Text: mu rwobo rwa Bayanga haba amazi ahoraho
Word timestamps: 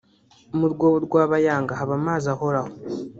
mu 0.57 0.65
rwobo 0.73 0.97
rwa 1.05 1.23
Bayanga 1.31 1.73
haba 1.79 1.93
amazi 1.99 2.25
ahoraho 2.33 2.71